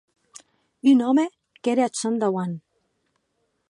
Un 0.93 1.03
òme 1.09 1.25
qu’ère 1.63 1.81
ath 1.85 1.97
sòn 2.01 2.15
dauant. 2.21 2.55